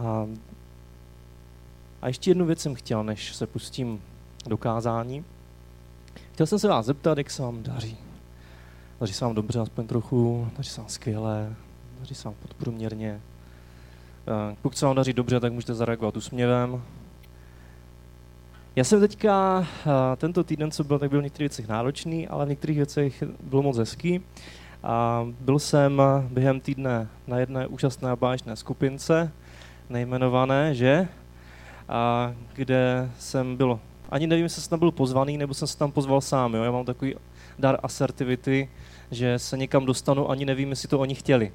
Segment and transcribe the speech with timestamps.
[0.00, 0.26] A,
[2.02, 4.00] a ještě jednu věc jsem chtěl, než se pustím
[4.46, 5.24] do kázání.
[6.32, 7.96] Chtěl jsem se vás zeptat, jak se vám daří.
[9.00, 11.54] Daří se vám dobře, aspoň trochu, daří se vám skvěle,
[11.98, 13.20] daří se vám podprůměrně.
[14.62, 16.82] Pokud se vám daří dobře, tak můžete zareagovat úsměvem.
[18.76, 19.66] Já jsem teďka,
[20.16, 23.62] tento týden, co byl, tak byl v některých věcech náročný, ale v některých věcech bylo
[23.62, 24.20] moc hezký.
[24.82, 29.32] A byl jsem během týdne na jedné úžasné báječné skupince,
[29.90, 31.08] nejmenované, že?
[31.88, 35.92] A kde jsem byl, ani nevím, jestli jsem tam byl pozvaný, nebo jsem se tam
[35.92, 36.54] pozval sám.
[36.54, 36.62] Jo?
[36.62, 37.14] Já mám takový
[37.58, 38.68] dar asertivity,
[39.10, 41.52] že se někam dostanu, ani nevím, jestli to oni chtěli.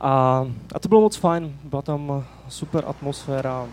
[0.00, 3.66] A, a to bylo moc fajn, byla tam super atmosféra,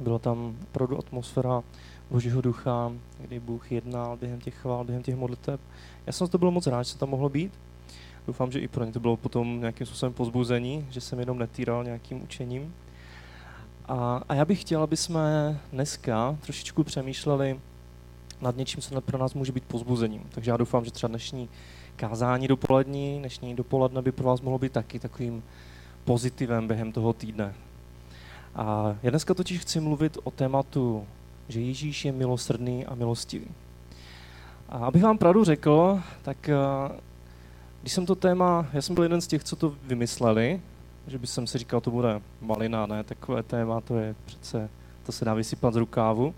[0.00, 1.62] byla tam opravdu atmosféra
[2.10, 5.60] Božího ducha, kdy Bůh jednal během těch chvál, během těch modliteb.
[6.06, 7.52] Já jsem to byl moc rád, že se tam mohlo být.
[8.26, 11.84] Doufám, že i pro ně to bylo potom nějakým způsobem pozbuzení, že jsem jenom netýral
[11.84, 12.74] nějakým učením.
[13.88, 17.60] A, a já bych chtěl, aby jsme dneska trošičku přemýšleli
[18.40, 20.22] nad něčím, co pro nás může být pozbuzením.
[20.30, 21.48] Takže já doufám, že třeba dnešní
[21.96, 25.42] kázání dopolední, dnešní dopoledne by pro vás mohlo být taky takovým
[26.04, 27.54] pozitivem během toho týdne.
[28.54, 31.06] A já dneska totiž chci mluvit o tématu,
[31.48, 33.48] že Ježíš je milosrdný a milostivý.
[34.68, 36.54] A abych vám pravdu řekl, tak eh,
[37.80, 40.60] když jsem to téma, já jsem byl jeden z těch, co to vymysleli,
[41.06, 44.70] že by jsem si říkal, to bude malina, ne, takové téma, to je přece,
[45.06, 46.34] to se dá vysypat z rukávu.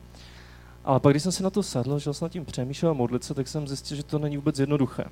[0.85, 3.25] Ale pak, když jsem si na to sedl, že jsem nad tím přemýšlel a modlit
[3.25, 5.05] se, tak jsem zjistil, že to není vůbec jednoduché.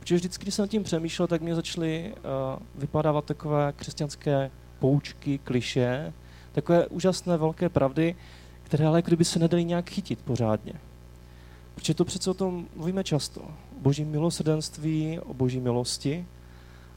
[0.00, 5.38] Protože vždycky, když jsem nad tím přemýšlel, tak mě začaly uh, vypadávat takové křesťanské poučky,
[5.38, 6.12] kliše,
[6.52, 8.14] takové úžasné velké pravdy,
[8.62, 10.72] které ale kdyby se nedaly nějak chytit pořádně.
[11.74, 13.40] Protože to přece o tom mluvíme často.
[13.40, 16.26] O boží milosrdenství, o boží milosti.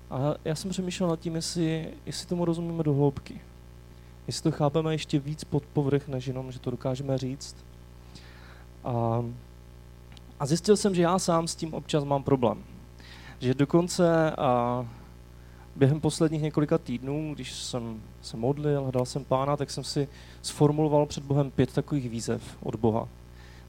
[0.09, 3.41] A já jsem přemýšlel nad tím, jestli, jestli tomu rozumíme do hloubky.
[4.27, 7.55] Jestli to chápeme ještě víc pod povrch, než jenom, že to dokážeme říct.
[8.83, 9.25] A,
[10.39, 12.63] a zjistil jsem, že já sám s tím občas mám problém.
[13.39, 14.85] Že dokonce a,
[15.75, 20.07] během posledních několika týdnů, když jsem se modlil, hledal jsem pána, tak jsem si
[20.41, 23.07] sformuloval před Bohem pět takových výzev od Boha.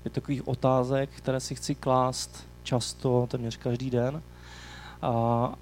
[0.03, 4.23] Pět takových otázek, které si chci klást často, téměř každý den.
[5.03, 5.55] A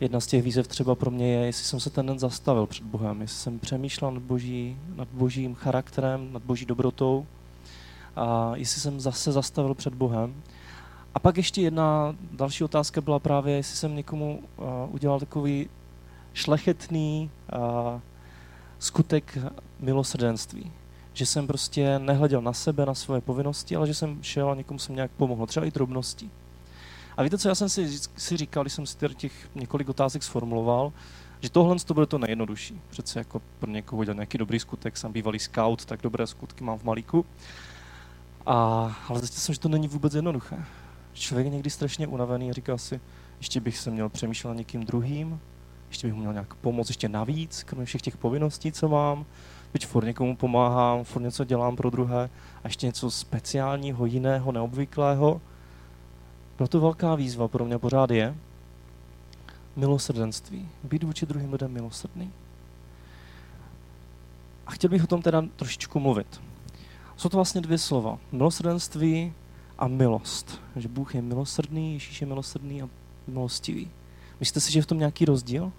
[0.00, 2.84] jedna z těch výzev třeba pro mě je, jestli jsem se ten den zastavil před
[2.84, 7.26] Bohem, jestli jsem přemýšlel nad, boží, nad božím charakterem, nad boží dobrotou,
[8.16, 10.34] a jestli jsem zase zastavil před Bohem.
[11.14, 14.64] A pak ještě jedna další otázka byla právě, jestli jsem někomu uh,
[14.94, 15.68] udělal takový
[16.34, 18.00] šlechetný uh,
[18.78, 19.38] skutek
[19.80, 20.72] milosrdenství.
[21.12, 24.78] Že jsem prostě nehleděl na sebe, na svoje povinnosti, ale že jsem šel a někomu
[24.78, 26.30] jsem nějak pomohl, třeba i drobností.
[27.16, 30.92] A víte, co já jsem si, si říkal, když jsem si těch několik otázek sformuloval,
[31.40, 32.80] že tohle to bude to nejjednodušší.
[32.88, 36.78] Přece jako pro někoho udělat nějaký dobrý skutek, jsem bývalý scout, tak dobré skutky mám
[36.78, 37.26] v malíku.
[38.46, 38.56] A,
[39.08, 40.64] ale zjistil jsem, že to není vůbec jednoduché.
[41.12, 43.00] Člověk je někdy strašně unavený a říká si,
[43.38, 45.40] ještě bych se měl přemýšlet nad někým druhým,
[45.88, 49.26] ještě bych mu měl nějak pomoct ještě navíc, kromě všech těch povinností, co mám.
[49.72, 52.30] Teď furt někomu pomáhám, furt něco dělám pro druhé
[52.64, 55.40] a ještě něco speciálního, jiného, neobvyklého.
[56.56, 58.36] Byla to velká výzva pro mě pořád je
[59.76, 60.68] milosrdenství.
[60.84, 62.32] Být vůči druhým lidem milosrdný.
[64.66, 66.40] A chtěl bych o tom teda trošičku mluvit.
[67.16, 68.18] Jsou to vlastně dvě slova.
[68.32, 69.32] Milosrdenství
[69.78, 70.60] a milost.
[70.76, 72.88] Že Bůh je milosrdný, Ježíš je milosrdný a
[73.26, 73.90] milostivý.
[74.40, 75.72] Myslíte si, že je v tom nějaký rozdíl?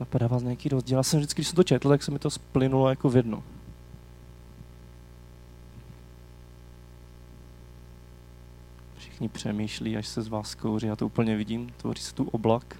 [0.00, 0.96] Napadá vás nějaký rozdíl?
[0.96, 3.42] Já jsem vždycky, když jsem to četl, tak se mi to splynulo jako v jedno.
[9.14, 10.86] Všichni přemýšlí, až se z vás kouří.
[10.86, 12.76] Já to úplně vidím, tvoří se tu oblak.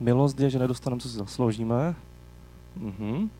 [0.00, 1.94] Milost je, že nedostaneme, co si zasloužíme.
[2.76, 3.30] Mhm.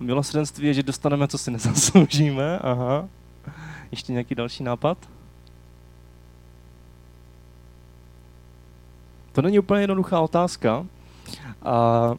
[0.00, 2.58] Milosrdenství je, že dostaneme, co si nezasloužíme.
[2.58, 3.08] Aha.
[3.90, 4.98] Ještě nějaký další nápad?
[9.32, 10.86] To není úplně jednoduchá otázka.
[11.62, 12.14] A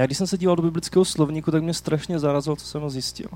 [0.00, 3.28] já když jsem se díval do biblického slovníku, tak mě strašně zarazilo, co jsem zjistil.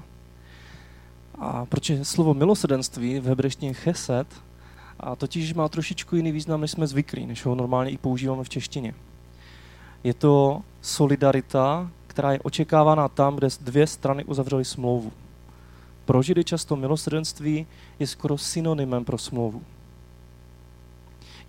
[1.39, 4.27] A proč je slovo milosrdenství v hebrejštině chesed,
[5.01, 8.49] a totiž má trošičku jiný význam, než jsme zvyklí, než ho normálně i používáme v
[8.49, 8.95] češtině.
[10.05, 15.13] Je to solidarita, která je očekávána tam, kde dvě strany uzavřely smlouvu.
[16.05, 17.67] Pro Židy často milosrdenství
[17.99, 19.63] je skoro synonymem pro smlouvu.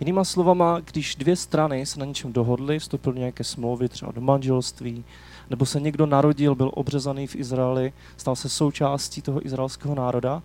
[0.00, 5.04] Jinýma slovama, když dvě strany se na něčem dohodly, vstoupily nějaké smlouvy, třeba do manželství,
[5.50, 10.42] nebo se někdo narodil, byl obřezaný v Izraeli, stal se součástí toho izraelského národa,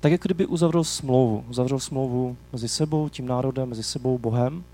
[0.00, 1.44] tak jako kdyby uzavřel smlouvu.
[1.48, 4.64] Uzavřel smlouvu mezi sebou, tím národem, mezi sebou, Bohem.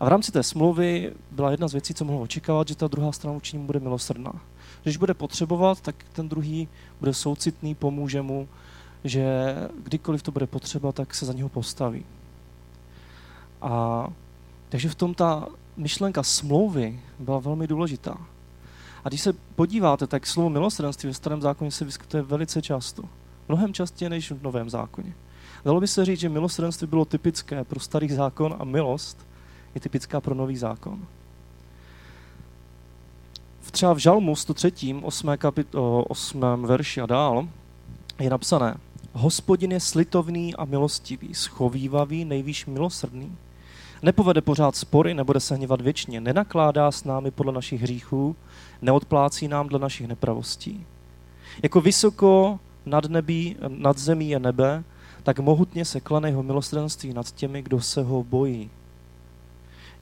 [0.00, 3.12] A v rámci té smlouvy byla jedna z věcí, co mohl očekávat, že ta druhá
[3.12, 4.32] strana vůči bude milosrdná.
[4.82, 6.68] Když bude potřebovat, tak ten druhý
[7.00, 8.48] bude soucitný, pomůže mu,
[9.04, 12.04] že kdykoliv to bude potřeba, tak se za něho postaví.
[13.62, 14.06] A
[14.68, 18.18] takže v tom ta myšlenka smlouvy byla velmi důležitá.
[19.04, 23.02] A když se podíváte, tak slovo milosrdenství ve starém zákoně se vyskytuje velice často.
[23.48, 25.14] Mnohem častěji než v novém zákoně.
[25.64, 29.26] Dalo by se říct, že milosrdenství bylo typické pro starý zákon a milost
[29.74, 31.06] je typická pro nový zákon.
[33.60, 34.72] V třeba v Žalmu 103.
[35.02, 35.30] 8.
[35.36, 36.42] Kapito, 8.
[36.64, 37.48] verši a dál
[38.18, 38.76] je napsané
[39.12, 43.36] Hospodin je slitovný a milostivý, schovývavý, nejvýš milosrdný.
[44.02, 48.36] Nepovede pořád spory, nebude se hněvat věčně, nenakládá s námi podle našich hříchů,
[48.82, 50.86] neodplácí nám dle našich nepravostí.
[51.62, 54.84] Jako vysoko nad, nebí, nad zemí je nebe,
[55.22, 58.70] tak mohutně se klane jeho milosrdenství nad těmi, kdo se ho bojí.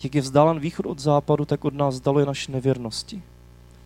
[0.02, 3.22] Jak je vzdálen východ od západu, tak od nás zdaluje naše nevěrnosti.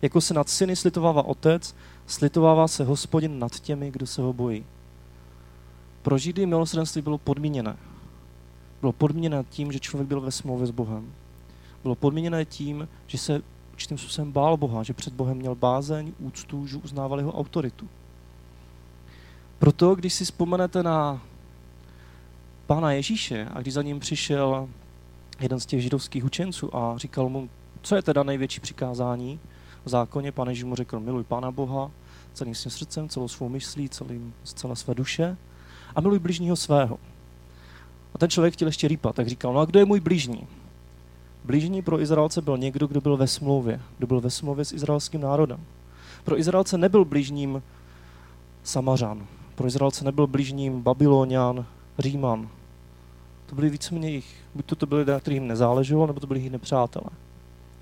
[0.01, 1.75] Jako se nad syny slitovává otec,
[2.07, 4.65] slitovává se hospodin nad těmi, kdo se ho bojí.
[6.01, 7.75] Pro Židy milosrdenství bylo podmíněné.
[8.83, 11.13] Bylo podmíněné tím, že člověk byl ve smlouvě s Bohem.
[11.83, 13.41] Bylo podmíněné tím, že se
[13.71, 17.87] určitým způsobem bál Boha, že před Bohem měl bázeň, úctu, že uznával jeho autoritu.
[19.59, 21.21] Proto, když si vzpomenete na
[22.67, 24.69] pána Ježíše a když za ním přišel
[25.39, 27.49] jeden z těch židovských učenců a říkal mu,
[27.81, 29.39] co je teda největší přikázání
[29.85, 31.91] v zákoně, pane Ježíš mu řekl, miluj Pána Boha
[32.33, 35.37] celým svým srdcem, celou svou myslí, celým, z celé své duše
[35.95, 36.99] a miluj bližního svého.
[38.15, 40.47] A ten člověk chtěl ještě rýpat, tak říkal, no a kdo je můj blížní?
[41.43, 45.21] Blížní pro Izraelce byl někdo, kdo byl ve smlouvě, kdo byl ve smlouvě s izraelským
[45.21, 45.59] národem.
[46.23, 47.63] Pro Izraelce nebyl blížním
[48.63, 49.25] Samařan,
[49.55, 51.65] pro Izraelce nebyl blížním Babylonian,
[51.99, 52.49] Říman.
[53.45, 56.51] To byli víceméně jich, buď to, to byli lidé, kterým nezáleželo, nebo to byli jejich
[56.51, 57.09] nepřátelé.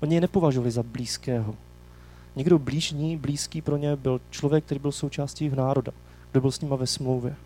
[0.02, 1.54] Oni je nepovažovali za blízkého.
[2.36, 5.92] Někdo blížní, blízký pro ně byl člověk, který byl součástí jejich národa,
[6.32, 7.36] kdo byl s nima ve smlouvě.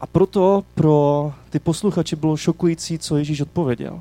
[0.00, 4.00] A proto pro ty posluchače bylo šokující, co Ježíš odpověděl,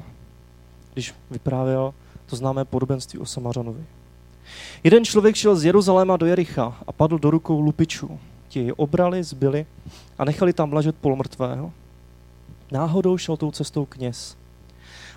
[0.93, 1.93] když vyprávěl
[2.25, 3.83] to známé podobenství o Samařanovi.
[4.83, 8.19] Jeden člověk šel z Jeruzaléma do Jericha a padl do rukou lupičů.
[8.49, 9.65] Ti jej obrali, zbyli
[10.17, 11.71] a nechali tam ležet polmrtvého.
[12.71, 14.37] Náhodou šel tou cestou kněz.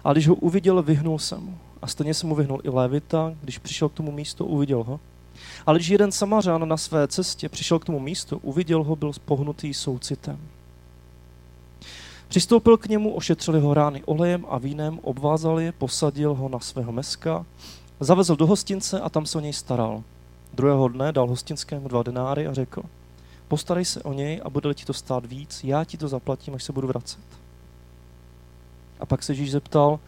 [0.04, 1.58] A když ho uviděl, vyhnul se mu.
[1.82, 5.00] A stejně se mu vyhnul i Lévita, když přišel k tomu místu, uviděl ho.
[5.66, 9.74] Ale když jeden samařán na své cestě přišel k tomu místu, uviděl ho, byl spohnutý
[9.74, 10.38] soucitem.
[12.30, 16.92] Přistoupil k němu, ošetřili ho rány olejem a vínem, obvázal je, posadil ho na svého
[16.92, 17.46] meska,
[18.00, 20.02] zavezl do hostince a tam se o něj staral.
[20.54, 22.82] Druhého dne dal hostinskému dva denáry a řekl,
[23.48, 26.64] postarej se o něj a bude ti to stát víc, já ti to zaplatím, až
[26.64, 27.24] se budu vracet.
[29.00, 29.98] A pak se Ježíš zeptal,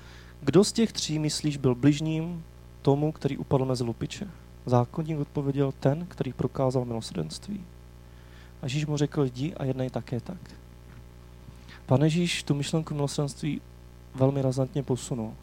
[0.41, 2.45] kdo z těch tří myslíš byl bližním
[2.83, 4.29] tomu, který upadl mezi lupiče?
[4.67, 7.65] Zákonník odpověděl ten, který prokázal milosrdenství.
[8.63, 10.62] A Ježíš mu řekl, jdi a jednej také tak.
[11.93, 13.61] Pane Ježíš tu myšlenku milosrdenství
[14.15, 15.35] velmi razantně posunul.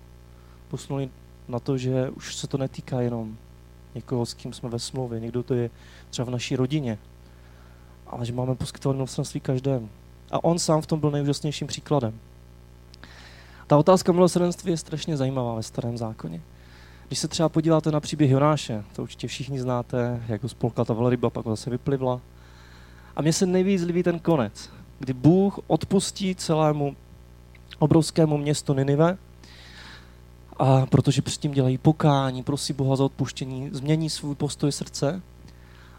[0.70, 1.10] Posunul
[1.48, 3.38] na to, že už se to netýká jenom
[3.96, 5.70] někoho, s kým jsme ve smlouvě, někdo to je
[6.10, 6.98] třeba v naší rodině,
[8.08, 9.90] ale že máme poskytovat milosrdenství každému.
[10.32, 12.20] A on sám v tom byl nejúžasnějším příkladem.
[13.68, 16.42] Ta otázka milosrdenství je strašně zajímavá ve starém zákoně.
[17.08, 20.94] Když se třeba podíváte na příběh Jonáše, to určitě všichni znáte, jak ho spolkla ta
[20.94, 22.22] velryba, pak ho zase vyplivla.
[23.16, 26.96] A mně se nejvíc líbí ten konec, kdy Bůh odpustí celému
[27.80, 29.18] obrovskému městu Ninive,
[30.60, 35.22] a protože předtím dělají pokání, prosí Boha za odpuštění, změní svůj postoj srdce.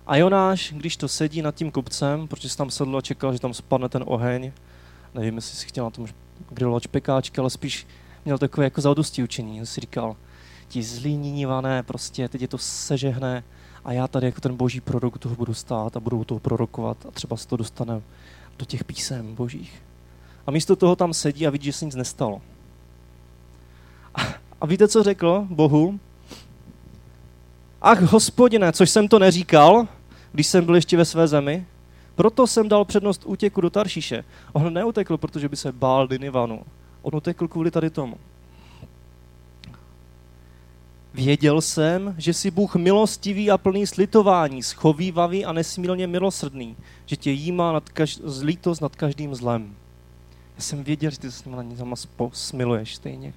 [0.06, 3.38] A Jonáš, když to sedí nad tím kopcem, protože se tam sedl a čekal, že
[3.40, 4.52] tam spadne ten oheň,
[5.14, 6.06] nevím, jestli si chtěl na tom
[6.50, 7.86] grilovat špekáčky, ale spíš
[8.24, 9.66] měl takové jako zadosti učení.
[9.66, 10.16] Si říkal,
[10.68, 13.44] ti zlí nínivané, prostě teď je to sežehne
[13.84, 17.10] a já tady jako ten boží prorok toho budu stát a budu toho prorokovat a
[17.10, 18.02] třeba se to dostane
[18.60, 19.82] do těch písem božích.
[20.46, 22.42] A místo toho tam sedí a vidí, že se nic nestalo.
[24.14, 24.20] A,
[24.60, 26.00] a víte, co řekl Bohu?
[27.82, 29.88] Ach, hospodine, což jsem to neříkal,
[30.32, 31.66] když jsem byl ještě ve své zemi,
[32.14, 34.24] proto jsem dal přednost útěku do Taršíše.
[34.52, 36.62] On neutekl, protože by se bál Dinivanu.
[37.02, 38.16] On utekl kvůli tady tomu.
[41.14, 46.76] Věděl jsem, že si Bůh milostivý a plný slitování, schovývavý a nesmírně milosrdný,
[47.06, 49.74] že tě jímá nad kaž- zlítost nad každým zlem.
[50.56, 51.76] Já jsem věděl, že ty se s nimi
[52.32, 53.34] smiluješ stejně.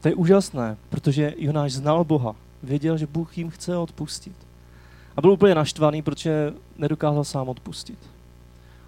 [0.00, 2.36] To je úžasné, protože Jonáš znal Boha.
[2.62, 4.36] Věděl, že Bůh jim chce odpustit.
[5.16, 7.98] A byl úplně naštvaný, protože nedokázal sám odpustit.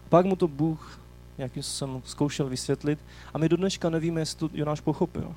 [0.09, 1.01] Pak mu to Bůh
[1.39, 2.99] nějakým způsobem zkoušel vysvětlit
[3.35, 5.35] a my do dneška nevíme, jestli to Jonáš pochopil.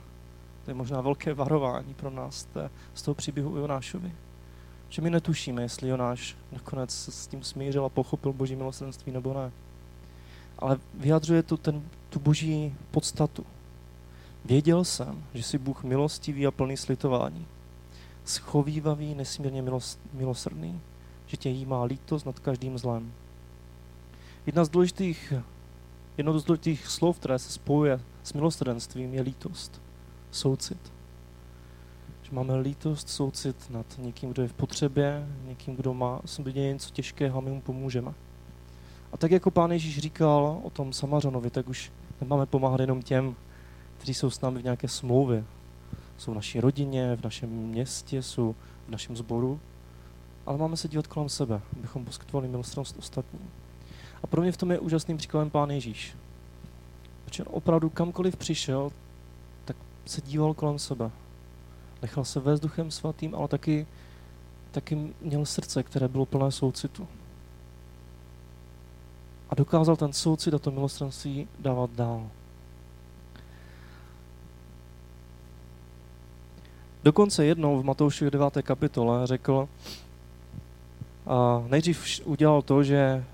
[0.66, 2.48] To je možná velké varování pro nás
[2.94, 4.12] z toho příběhu o Jonášovi.
[4.90, 9.52] Že my netušíme, jestli Jonáš nakonec s tím smířil a pochopil boží milosrdenství nebo ne.
[10.60, 13.46] Ale vyjadřuje to ten, tu boží podstatu.
[14.46, 17.46] Věděl jsem, že jsi Bůh milostivý a plný slitování.
[18.26, 20.82] Schovývavý, nesmírně milost, milosrdný.
[21.26, 23.14] Že tě jí má lítost nad každým zlem.
[24.46, 25.34] Jedna z důležitých,
[26.18, 29.82] jedno z důležitých slov, které se spojuje s milosrdenstvím, je lítost
[30.36, 30.94] soucit.
[32.24, 36.90] Že máme lítost, soucit nad někým, kdo je v potřebě, někým, kdo má sobě něco
[36.90, 38.14] těžkého a my mu pomůžeme.
[39.12, 43.36] A tak jako pán Ježíš říkal o tom Samařanovi, tak už nemáme pomáhat jenom těm,
[43.98, 45.46] kteří jsou s námi v nějaké smlouvě.
[46.18, 48.56] Jsou v naší rodině, v našem městě, jsou
[48.88, 49.60] v našem sboru,
[50.46, 53.50] ale máme se dívat kolem sebe, abychom poskytovali milostnost ostatním.
[54.24, 56.16] A pro mě v tom je úžasným příkladem pán Ježíš.
[57.26, 58.92] Protože opravdu kamkoliv přišel,
[60.06, 61.12] se díval kolem sebe.
[62.02, 63.88] Nechal se vést duchem svatým, ale taky,
[64.72, 67.08] taky měl srdce, které bylo plné soucitu.
[69.50, 72.28] A dokázal ten soucit a to milostranství dávat dál.
[77.04, 78.58] Dokonce jednou v Matouši 9.
[78.62, 79.70] kapitole řekl,
[81.28, 83.26] a nejdřív udělal to, že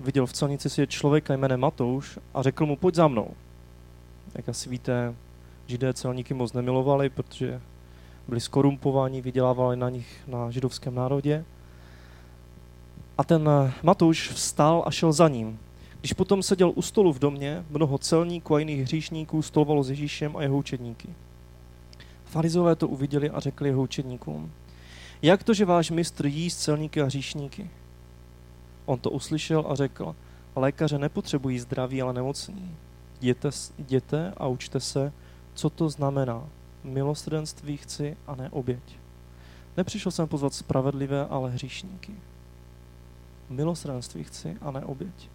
[0.00, 3.30] viděl v celnici svět člověka jménem Matouš a řekl mu, pojď za mnou.
[4.34, 5.14] Jak asi víte,
[5.66, 7.60] židé celníky moc nemilovali, protože
[8.28, 11.44] byli skorumpováni, vydělávali na nich na židovském národě.
[13.18, 15.58] A ten eh, Matuš vstal a šel za ním.
[16.00, 20.36] Když potom seděl u stolu v domě, mnoho celníků a jiných hříšníků stolovalo s Ježíšem
[20.36, 21.08] a jeho učedníky.
[22.24, 24.52] Farizové to uviděli a řekli jeho učedníkům,
[25.22, 27.70] jak to, že váš mistr jí s celníky a hříšníky?
[28.86, 30.16] On to uslyšel a řekl,
[30.56, 32.76] lékaře nepotřebují zdraví, ale nemocní.
[33.20, 35.12] Jděte, jděte a učte se,
[35.54, 36.44] co to znamená.
[36.84, 38.98] Milosrdenství chci a ne oběť.
[39.76, 42.12] Nepřišel jsem pozvat spravedlivé, ale hříšníky.
[43.50, 45.28] Milosrdenství chci a ne oběť.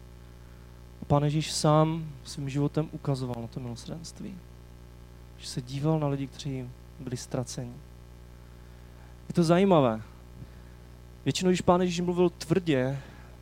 [1.02, 4.36] A Pán Ježíš sám svým životem ukazoval na to milosrdenství.
[5.38, 7.74] Že se díval na lidi, kteří byli ztraceni.
[9.28, 10.02] Je to zajímavé.
[11.24, 13.00] Většinou, když Pán Ježíš mluvil tvrdě,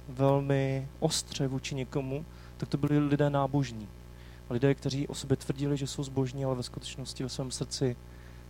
[0.10, 2.26] velmi ostře vůči někomu,
[2.58, 3.88] tak to byli lidé nábožní
[4.50, 7.96] lidé, kteří o sobě tvrdili, že jsou zbožní, ale ve skutečnosti ve svém srdci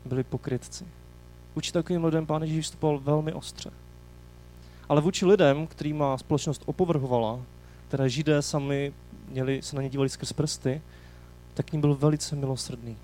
[0.06, 0.86] byli pokrytci.
[1.56, 3.72] Vůči takovým lidem pán Ježíš vstupoval velmi ostře.
[4.90, 7.40] Ale vůči lidem, má společnost opovrhovala,
[7.88, 8.94] které židé sami
[9.30, 10.82] měli, se na ně dívali skrz prsty,
[11.54, 12.98] tak k ním byl velice milosrdný.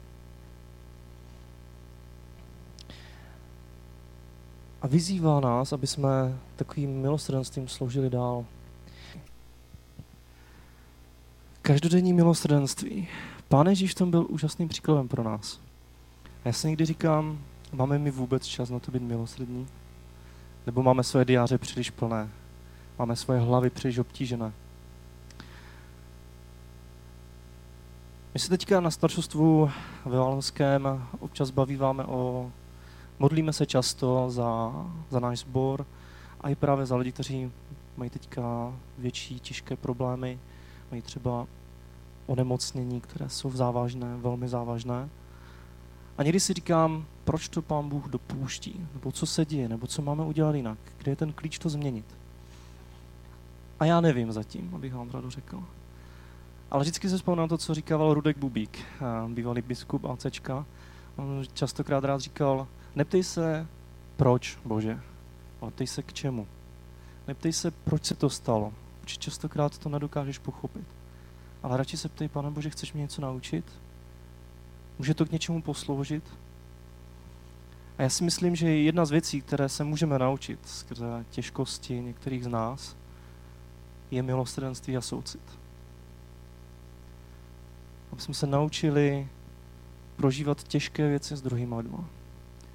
[4.81, 8.45] A vyzývá nás, aby jsme takovým milosrdenstvím sloužili dál.
[11.65, 13.08] Každodenní milosrdenství.
[13.48, 15.60] Pán Ježíš v tom byl úžasným příkladem pro nás.
[16.46, 17.39] Já si někdy říkám,
[17.74, 19.67] máme mi vůbec čas na to být milosrdní?
[20.65, 22.29] Nebo máme své diáře příliš plné?
[23.00, 24.51] Máme svoje hlavy příliš obtížené?
[28.34, 29.72] My se teďka na staršostvu
[30.05, 32.51] ve Valenském občas bavíváme o...
[33.20, 34.74] Modlíme se často za,
[35.10, 35.86] za náš sbor
[36.41, 37.51] a i právě za lidi, kteří
[37.98, 40.39] mají teďka větší, těžké problémy,
[40.93, 41.47] mají třeba
[42.25, 45.09] onemocnění, které jsou závažné, velmi závažné.
[46.17, 50.01] A někdy si říkám, proč to pán Bůh dopouští, nebo co se děje, nebo co
[50.01, 52.05] máme udělat jinak, kde je ten klíč to změnit.
[53.79, 55.63] A já nevím zatím, abych vám pravdu řekl.
[56.71, 58.79] Ale vždycky se vzpomínám to, co říkával Rudek Bubík,
[59.27, 60.65] bývalý biskup ACčka.
[61.15, 63.67] On častokrát rád říkal, neptej se,
[64.17, 65.00] proč, Bože,
[65.62, 66.47] ale ptej se k čemu.
[67.27, 68.73] Neptej se, proč se to stalo,
[69.03, 70.88] Určitě častokrát to nedokážeš pochopit.
[71.63, 73.65] Ale radši se ptej, pane Bože, chceš mě něco naučit?
[74.98, 76.24] Může to k něčemu posloužit?
[77.98, 82.43] A já si myslím, že jedna z věcí, které se můžeme naučit skrze těžkosti některých
[82.43, 82.95] z nás,
[84.12, 85.60] je milosrdenství a soucit.
[88.12, 89.27] Aby jsme se naučili
[90.15, 91.98] prožívat těžké věci s druhými lidmi.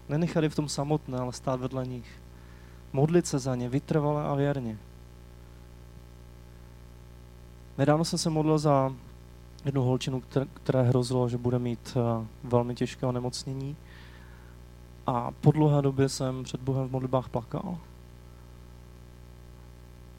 [0.09, 2.23] Nenechat je v tom samotné, ale stát vedle nich.
[2.93, 4.79] Modlit se za ně vytrvale a věrně.
[7.79, 8.93] Nedávno jsem se modlil za
[9.65, 10.23] jednu holčinu,
[10.55, 13.77] které hrozilo, že bude mít eh, velmi těžké onemocnění.
[15.07, 17.79] A po dlouhé době jsem před Bohem v modlitbách plakal.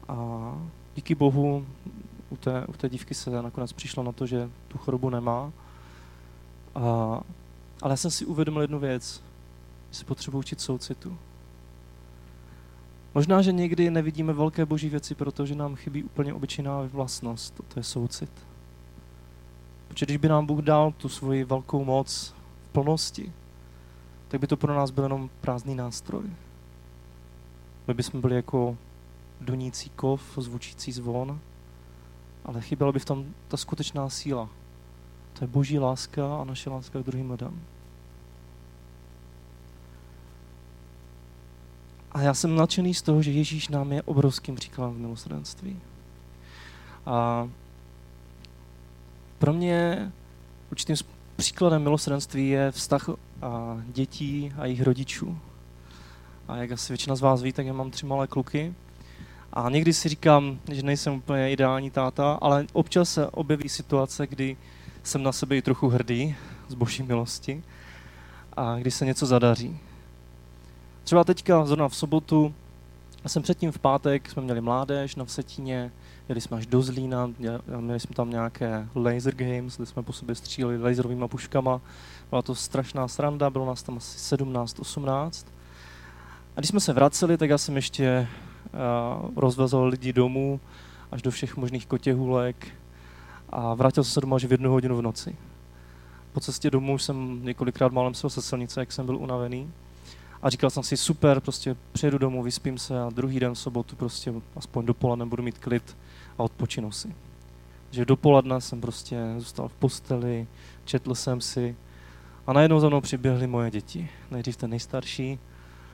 [0.08, 0.54] A
[0.94, 1.66] díky Bohu
[2.30, 5.52] u té, u té dívky se nakonec přišlo na to, že tu chorobu nemá.
[6.74, 6.80] A,
[7.82, 9.22] ale já jsem si uvědomil jednu věc,
[9.90, 11.18] že se potřebuji učit soucitu.
[13.14, 17.84] Možná, že někdy nevidíme velké boží věci, protože nám chybí úplně obyčejná vlastnost, to je
[17.84, 18.30] soucit.
[19.88, 22.34] Protože když by nám Bůh dal tu svoji velkou moc
[22.68, 23.32] v plnosti,
[24.28, 26.22] tak by to pro nás byl jenom prázdný nástroj.
[27.88, 28.76] My bychom byli jako
[29.40, 31.40] dunící kov, zvučící zvon,
[32.44, 34.48] ale chyběla by v tom ta skutečná síla.
[35.32, 37.60] To je boží láska a naše láska k druhým lidem.
[42.12, 45.76] A já jsem nadšený z toho, že Ježíš nám je obrovským příkladem v milosrdenství.
[47.06, 47.48] A
[49.38, 50.12] pro mě
[50.70, 50.96] určitým
[51.36, 53.08] příkladem milosrdenství je vztah
[53.42, 55.38] a dětí a jejich rodičů.
[56.48, 58.74] A jak asi většina z vás ví, tak já mám tři malé kluky.
[59.52, 64.56] A někdy si říkám, že nejsem úplně ideální táta, ale občas se objeví situace, kdy
[65.02, 66.36] jsem na sebe i trochu hrdý
[66.68, 67.62] z boží milosti
[68.56, 69.80] a když se něco zadaří.
[71.04, 72.54] Třeba teďka, zrovna v sobotu,
[73.24, 75.92] a jsem předtím v pátek, jsme měli mládež na Vsetíně,
[76.28, 77.30] jeli jsme až do Zlína,
[77.80, 81.80] měli jsme tam nějaké laser games, kde jsme po sobě stříleli laserovými puškama.
[82.30, 85.46] Byla to strašná sranda, bylo nás tam asi 17, 18.
[86.56, 88.28] A když jsme se vraceli, tak já jsem ještě
[89.22, 90.60] uh, rozvezl lidi domů,
[91.12, 92.68] až do všech možných kotěhulek
[93.48, 95.36] a vrátil jsem se doma až v jednu hodinu v noci.
[96.32, 99.70] Po cestě domů jsem několikrát málem se silnice, jak jsem byl unavený.
[100.42, 103.96] A říkal jsem si, super, prostě přijedu domů, vyspím se a druhý den v sobotu
[103.96, 105.96] prostě aspoň dopoledne budu mít klid
[106.38, 107.14] a odpočinu si.
[107.90, 110.46] Že dopoledne jsem prostě zůstal v posteli,
[110.84, 111.76] četl jsem si
[112.46, 114.10] a najednou za mnou přiběhly moje děti.
[114.30, 115.38] Nejdřív ten nejstarší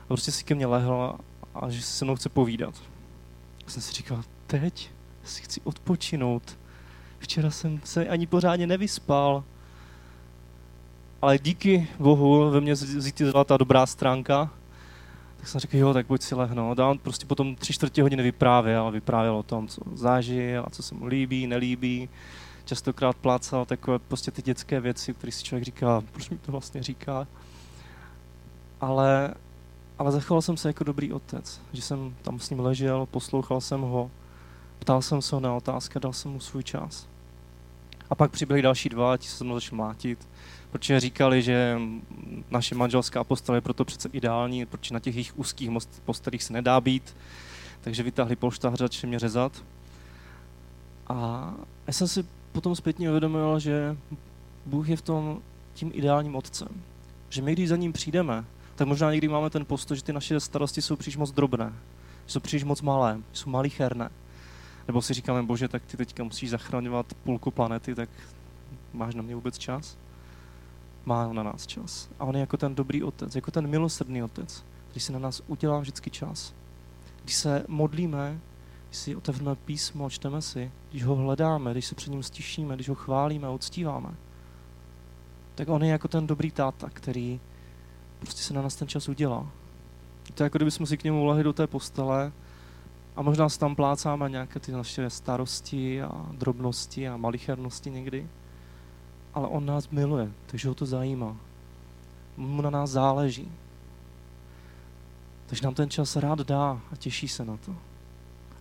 [0.03, 1.15] a prostě si ke mně lehl
[1.55, 2.73] a že se mnou chce povídat.
[3.67, 4.91] A jsem si říkal, teď
[5.23, 6.57] si chci odpočinout.
[7.19, 9.43] Včera jsem se ani pořádně nevyspal
[11.21, 14.49] ale díky Bohu ve mně zjistila ta dobrá stránka,
[15.37, 16.79] tak jsem řekl, jo, tak pojď si lehnout.
[16.79, 20.83] A on prostě potom tři čtvrtě hodiny vyprávěl, vyprávěl o tom, co zažil a co
[20.83, 22.09] se mu líbí, nelíbí.
[22.65, 26.83] Častokrát plácal takové prostě ty dětské věci, které si člověk říká, proč mi to vlastně
[26.83, 27.27] říká.
[28.81, 29.33] Ale,
[29.99, 33.81] ale zachoval jsem se jako dobrý otec, že jsem tam s ním ležel, poslouchal jsem
[33.81, 34.11] ho,
[34.79, 37.07] ptal jsem se ho na otázka, dal jsem mu svůj čas.
[38.09, 40.27] A pak přibyli další dva, ti se mnou začali mlátit
[40.71, 41.79] protože říkali, že
[42.51, 45.69] naše manželská postel je proto přece ideální, protože na těch jejich úzkých
[46.05, 47.15] postelích se nedá být,
[47.81, 49.63] takže vytáhli polštář začali mě řezat.
[51.07, 51.53] A
[51.87, 53.97] já jsem si potom zpětně uvědomil, že
[54.65, 55.41] Bůh je v tom
[55.73, 56.67] tím ideálním otcem.
[57.29, 60.39] Že my, když za ním přijdeme, tak možná někdy máme ten postoj, že ty naše
[60.39, 61.73] starosti jsou příliš moc drobné,
[62.27, 64.09] jsou příliš moc malé, jsou malicherné.
[64.87, 68.09] Nebo si říkáme, bože, tak ty teďka musíš zachraňovat půlku planety, tak
[68.93, 69.97] máš na mě vůbec čas?
[71.07, 72.09] má na nás čas.
[72.19, 75.41] A on je jako ten dobrý otec, jako ten milosrdný otec, který si na nás
[75.47, 76.53] udělá vždycky čas.
[77.23, 78.39] Když se modlíme,
[78.87, 82.89] když si otevřeme písmo, čteme si, když ho hledáme, když se před ním stišíme, když
[82.89, 84.09] ho chválíme, uctíváme,
[85.55, 87.39] tak on je jako ten dobrý táta, který
[88.19, 89.47] prostě se na nás ten čas udělá.
[90.33, 92.31] To je jako kdybychom si k němu lehli do té postele
[93.17, 98.27] a možná se tam plácáme nějaké ty naše starosti a drobnosti a malichernosti někdy
[99.37, 101.37] ale on nás miluje, takže ho to zajímá.
[102.37, 103.51] Mu na nás záleží.
[105.45, 107.75] Takže nám ten čas rád dá a těší se na to.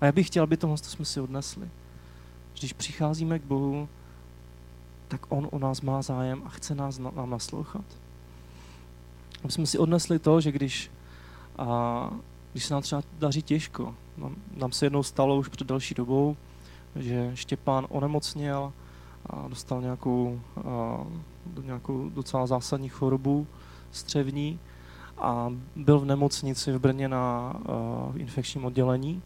[0.01, 1.71] A já bych chtěl, aby tohle jsme si odnesli.
[2.59, 3.89] Když přicházíme k Bohu,
[5.09, 7.85] tak On o nás má zájem a chce nás nám naslouchat.
[9.45, 10.91] Aby jsme si odnesli to, že když,
[11.59, 12.11] a,
[12.57, 16.37] když se nám třeba daří těžko, nám, nám se jednou stalo už před další dobou,
[16.97, 18.73] že Štěpán onemocněl
[19.27, 21.05] a dostal nějakou, a,
[21.63, 23.47] nějakou docela zásadní chorobu
[23.93, 24.59] střevní
[25.19, 27.53] a byl v nemocnici v Brně na a,
[28.17, 29.23] infekčním oddělení.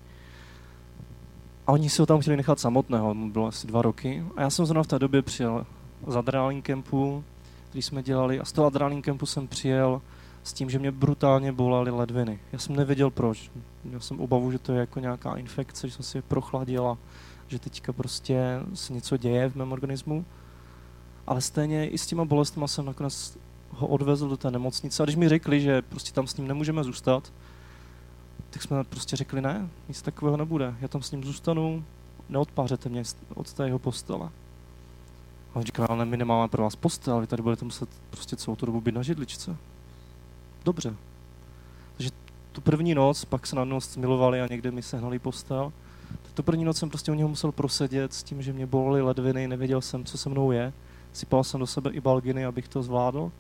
[1.67, 4.25] A oni si ho tam chtěli nechat samotného, mu bylo asi dva roky.
[4.37, 5.67] A já jsem zrovna v té době přijel
[6.07, 7.25] z adrenalin campu,
[7.69, 8.41] který jsme dělali.
[8.41, 10.03] A z toho adrenalin campu jsem přijel
[10.45, 12.41] s tím, že mě brutálně bolely ledviny.
[12.53, 13.51] Já jsem nevěděl proč.
[13.85, 16.99] Měl jsem obavu, že to je jako nějaká infekce, že jsem si je prochladil a
[17.49, 20.25] že teďka prostě se něco děje v mém organismu.
[21.27, 23.39] Ale stejně i s těma bolestmi jsem nakonec
[23.71, 25.03] ho odvezl do té nemocnice.
[25.03, 27.33] A když mi řekli, že prostě tam s ním nemůžeme zůstat,
[28.51, 30.75] tak jsme prostě řekli, ne, nic takového nebude.
[30.81, 31.85] Já tam s ním zůstanu,
[32.29, 33.03] neodpářete mě
[33.35, 34.31] od té jeho postele.
[35.53, 38.57] A on říkal, ale my nemáme pro vás postel, vy tady budete muset prostě celou
[38.57, 39.57] tu dobu být na židličce.
[40.65, 40.95] Dobře.
[41.97, 42.11] Takže
[42.53, 45.73] tu první noc, pak se na noc milovali a někde mi sehnali postel.
[46.35, 49.49] Tu první noc jsem prostě u něho musel prosedět s tím, že mě bolely ledviny,
[49.49, 50.73] nevěděl jsem, co se mnou je.
[51.13, 53.33] Sypal jsem do sebe i balginy, abych to zvládl.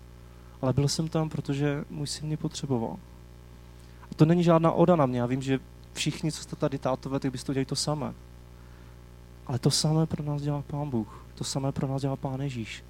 [0.62, 2.96] Ale byl jsem tam, protože můj syn mě potřeboval.
[4.10, 5.20] A to není žádná oda na mě.
[5.20, 5.58] Já vím, že
[5.92, 8.14] všichni, co jste tady tátové, tak byste to to samé.
[9.46, 11.24] Ale to samé pro nás dělá Pán Bůh.
[11.34, 12.84] To samé pro nás dělá Pán Ježíš.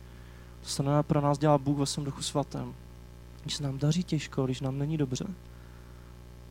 [0.62, 2.74] To samé pro nás dělá Bůh ve svém duchu svatém.
[3.42, 5.26] Když se nám daří těžko, když nám není dobře,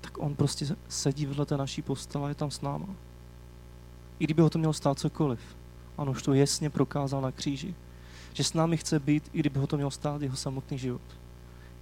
[0.01, 2.87] tak on prostě sedí vedle té naší postele a je tam s náma.
[4.19, 5.39] I kdyby ho to mělo stát cokoliv.
[5.95, 7.75] On už to jasně prokázal na kříži.
[8.33, 11.01] Že s námi chce být, i kdyby ho to mělo stát jeho samotný život.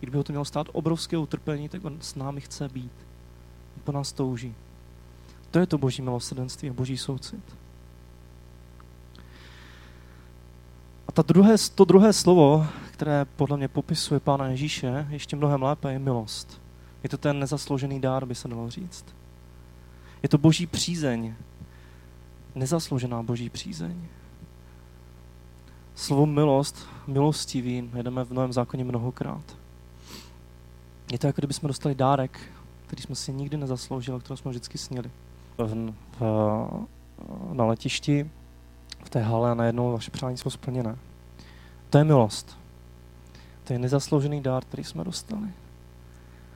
[0.02, 2.92] I kdyby ho to mělo stát obrovské utrpení, tak on s námi chce být.
[3.76, 4.56] On po nás touží.
[5.52, 7.58] To je to boží milosrdenství a boží soucit.
[11.08, 15.94] A ta druhé, to druhé slovo, které podle mě popisuje Pána Ježíše ještě mnohem lépe,
[15.94, 16.62] je milost.
[17.04, 19.06] Je to ten nezasloužený dár, by se dalo říct.
[20.24, 21.34] Je to boží přízeň.
[22.56, 24.02] Nezasloužená boží přízeň.
[25.96, 29.58] Slovo milost, milostivý, jedeme v Novém zákoně mnohokrát.
[31.12, 32.40] Je to jako kdyby jsme dostali dárek,
[32.88, 35.12] který jsme si nikdy nezasloužili, který jsme vždycky sněli.
[35.58, 36.70] V, v,
[37.54, 38.30] na letišti,
[39.04, 40.98] v té hale a najednou vaše přání jsou splněné.
[41.90, 42.58] To je milost.
[43.68, 45.48] To je nezasloužený dár, který jsme dostali.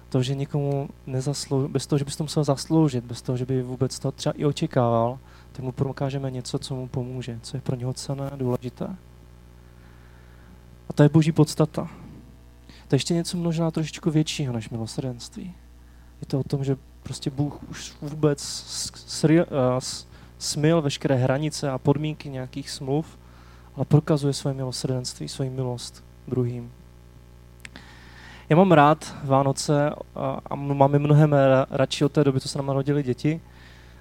[0.10, 3.63] To, že někomu nezaslouží, bez toho, že bys to musel zasloužit, bez toho, že by
[3.63, 5.19] vůbec to třeba i očekával,
[5.52, 8.95] tak mu prokážeme něco, co mu pomůže, co je pro něho cené, důležité.
[10.89, 11.89] A to je boží podstata.
[12.88, 15.54] To je ještě něco možná trošičku většího než milosrdenství.
[16.21, 18.41] Je to o tom, že prostě Bůh už vůbec
[20.39, 23.17] smil veškeré hranice a podmínky nějakých smluv,
[23.76, 26.71] ale prokazuje své milosrdenství, svoji milost druhým.
[28.52, 29.90] Já mám rád Vánoce
[30.50, 31.36] a mám je mnohem
[31.70, 33.42] radši od té doby, co se nám narodili děti.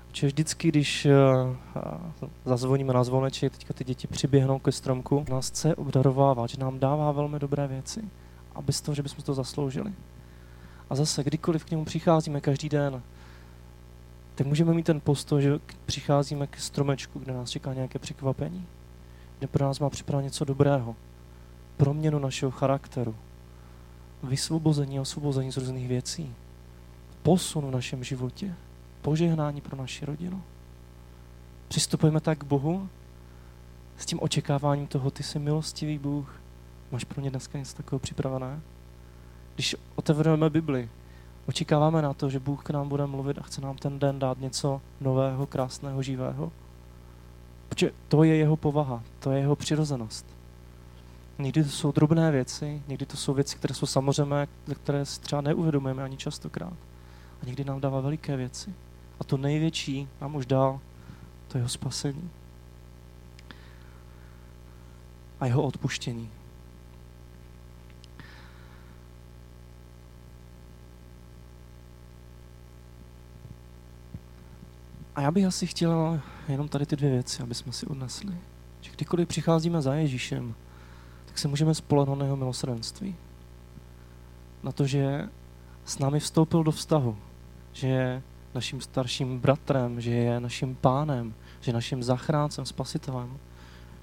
[0.09, 1.07] Protože vždycky, když
[2.45, 7.13] zazvoníme na zvoneček, teďka ty děti přiběhnou ke stromku, nás chce obdarovávat, že nám dává
[7.13, 8.03] velmi dobré věci.
[8.55, 9.93] A bez toho, že bychom to zasloužili.
[10.91, 13.03] A zase, kdykoliv k němu přicházíme každý den,
[14.35, 18.67] tak můžeme mít ten postoj, že přicházíme k stromečku, kde nás čeká nějaké překvapení,
[19.39, 20.97] kde pro nás má připravit něco dobrého,
[21.77, 23.15] proměnu našeho charakteru,
[24.23, 26.35] vysvobození a osvobození z různých věcí,
[27.23, 28.55] posun v našem životě,
[29.03, 30.43] požehnání pro naši rodinu.
[31.69, 32.89] Přistupujeme tak k Bohu
[33.97, 36.41] s tím očekáváním toho, ty jsi milostivý Bůh,
[36.93, 38.61] máš pro ně dneska něco takového připravené?
[39.55, 40.89] Když otevřeme Bibli,
[41.47, 44.41] očekáváme na to, že Bůh k nám bude mluvit a chce nám ten den dát
[44.41, 46.53] něco nového, krásného, živého.
[47.69, 50.27] Protože to je jeho povaha, to je jeho přirozenost.
[51.41, 55.41] Někdy to jsou drobné věci, někdy to jsou věci, které jsou samozřejmé, které si třeba
[55.41, 56.73] neuvědomujeme ani častokrát.
[57.43, 58.75] A někdy nám dává veliké věci.
[59.21, 60.81] A to největší nám už dal,
[61.49, 62.31] to jeho spasení.
[65.41, 66.31] A jeho odpuštění.
[75.17, 78.35] A já bych asi chtěl jenom tady ty dvě věci, aby jsme si odnesli.
[78.81, 80.55] Že kdykoliv přicházíme za Ježíšem,
[81.31, 83.17] tak se můžeme spolehnout na jeho milosrdenství.
[84.63, 85.29] Na to, že
[85.85, 87.17] s námi vstoupil do vztahu,
[87.73, 88.23] že je
[88.55, 93.39] naším starším bratrem, že je naším pánem, že je naším zachráncem, spasitelem,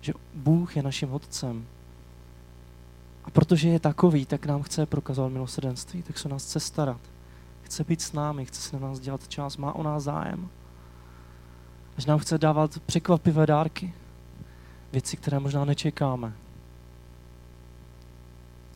[0.02, 1.66] že Bůh je naším otcem.
[3.24, 7.02] A protože je takový, tak nám chce prokazovat milosrdenství, tak se nás chce starat.
[7.62, 10.50] Chce být s námi, chce se na nás dělat čas, má o nás zájem.
[11.98, 13.94] Až nám chce dávat překvapivé dárky.
[14.92, 16.34] Věci, které možná nečekáme.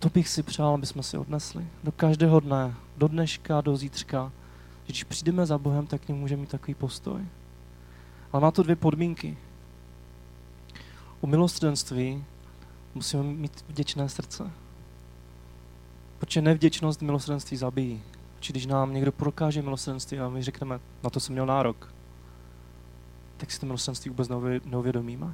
[0.01, 1.65] To bych si přál, aby jsme si odnesli.
[1.83, 4.31] Do každého dne, do dneška, do zítřka.
[4.83, 7.21] Že když přijdeme za Bohem, tak k němu můžeme mít takový postoj.
[8.31, 9.37] Ale má to dvě podmínky.
[11.21, 12.23] U milostrenství
[12.95, 14.51] musíme mít vděčné srdce.
[16.19, 18.01] Protože nevděčnost milosrdenství zabíjí.
[18.39, 21.93] Či když nám někdo prokáže milosrdenství a my řekneme, na to jsem měl nárok,
[23.37, 24.29] tak si to milosrdenství vůbec
[24.65, 25.33] neuvědomíme.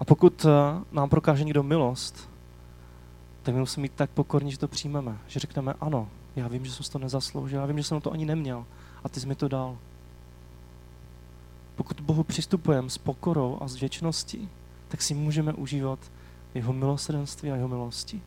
[0.00, 2.35] A pokud eh, nám prokáže někdo milost,
[3.46, 5.18] tak my musíme být tak pokorní, že to přijmeme.
[5.26, 8.24] Že řekneme, ano, já vím, že jsem to nezasloužil, já vím, že jsem to ani
[8.24, 8.66] neměl
[9.04, 9.78] a ty jsi mi to dal.
[11.76, 14.48] Pokud Bohu přistupujeme s pokorou a s věčností,
[14.88, 15.98] tak si můžeme užívat
[16.54, 18.22] jeho milosrdenství a jeho milosti.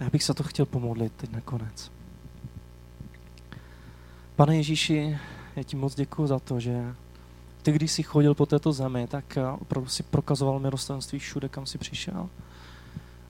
[0.00, 1.92] Já bych se to chtěl pomodlit teď nakonec.
[4.36, 5.18] Pane Ježíši,
[5.56, 6.94] já ti moc děkuji za to, že
[7.62, 11.78] ty, když jsi chodil po této zemi, tak opravdu si prokazoval milostvenství všude, kam jsi
[11.78, 12.28] přišel.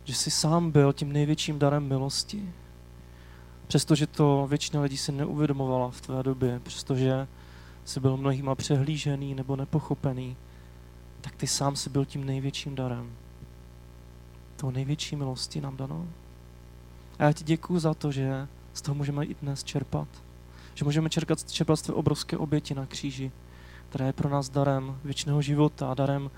[0.04, 2.52] Že jsi sám byl tím největším darem milosti.
[3.66, 7.26] Přestože to většina lidí si neuvědomovala v tvé době, přestože
[7.84, 10.36] jsi byl mnohýma přehlížený nebo nepochopený,
[11.20, 13.12] tak ty sám si byl tím největším darem.
[14.56, 16.06] toho největší milosti nám dano.
[17.18, 20.08] A já ti děkuji za to, že z toho můžeme i dnes čerpat.
[20.74, 23.30] Že můžeme čerpat, čerpat z tvé obrovské oběti na kříži,
[23.88, 26.30] která je pro nás darem věčného života, darem,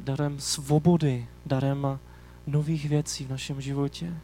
[0.00, 1.98] darem svobody, darem
[2.46, 4.14] nových věcí v našem životě.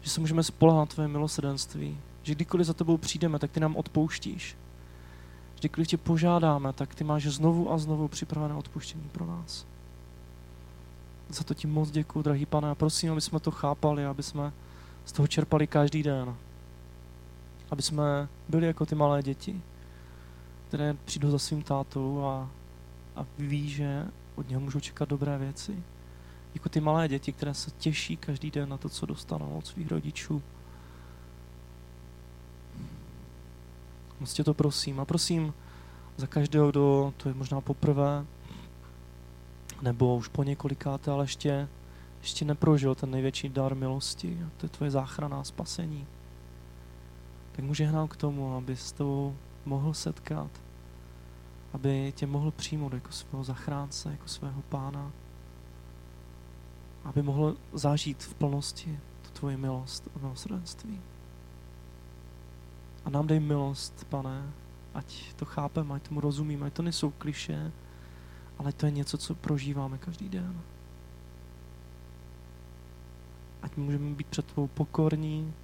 [0.00, 1.98] Že se můžeme spolehat tvoje milosrdenství.
[2.22, 4.56] Že kdykoliv za tebou přijdeme, tak ty nám odpouštíš.
[5.54, 9.66] Že kdykoliv tě požádáme, tak ty máš znovu a znovu připravené odpuštění pro nás.
[11.28, 14.52] Za to ti moc děkuji, drahý pane, a prosím, aby jsme to chápali, aby jsme
[15.04, 16.34] z toho čerpali každý den.
[17.70, 19.62] Aby jsme byli jako ty malé děti,
[20.70, 22.50] které přijdou za svým tátou a,
[23.16, 25.82] a ví, že od něho můžou čekat dobré věci.
[26.54, 29.90] Jako ty malé děti, které se těší každý den na to, co dostanou od svých
[29.90, 30.42] rodičů.
[34.20, 35.00] Moc tě to prosím.
[35.00, 35.54] A prosím
[36.16, 38.26] za každého, kdo to je možná poprvé,
[39.82, 41.68] nebo už po několikáté, ale ještě,
[42.20, 44.38] ještě neprožil ten největší dar milosti.
[44.46, 46.06] A to je tvoje záchrana a spasení.
[47.52, 50.50] Tak může hnát k tomu, aby s tebou mohl setkat,
[51.72, 55.12] aby tě mohl přijmout jako svého zachránce, jako svého pána,
[57.04, 61.00] aby mohl zažít v plnosti tu tvoji milost a milosrdenství.
[63.04, 64.52] A nám dej milost, pane,
[64.94, 67.72] ať to chápeme, ať tomu rozumíme, ať to nejsou kliše,
[68.58, 70.60] ale to je něco, co prožíváme každý den.
[73.62, 75.54] Ať můžeme být před tvou pokorní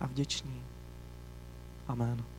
[0.00, 0.62] a vděční.
[1.88, 2.35] Amen.